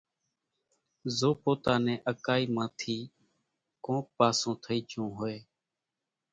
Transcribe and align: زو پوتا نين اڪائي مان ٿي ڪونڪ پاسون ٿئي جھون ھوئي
زو 1.17 1.29
پوتا 1.41 1.73
نين 1.85 1.99
اڪائي 2.11 2.45
مان 2.55 2.69
ٿي 2.79 2.97
ڪونڪ 3.85 4.05
پاسون 4.17 4.53
ٿئي 4.63 4.79
جھون 4.89 5.09
ھوئي 5.17 5.37